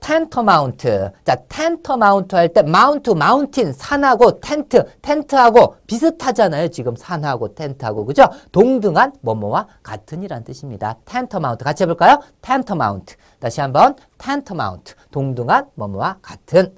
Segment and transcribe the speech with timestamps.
[0.00, 1.12] tantamount.
[1.24, 6.68] 자, tantamount 할 때 mount, mountain, 산하고 텐트, 텐트하고 비슷하잖아요.
[6.68, 8.06] 지금 산하고 텐트하고.
[8.06, 8.24] 그죠?
[8.50, 10.96] 동등한 뭐뭐와 같은이란 뜻입니다.
[11.04, 11.64] tantamount.
[11.64, 12.18] 같이 해볼까요?
[12.40, 13.16] tantamount.
[13.38, 14.94] 다시 한번 tantamount.
[15.10, 16.72] 동등한 뭐뭐와 같은.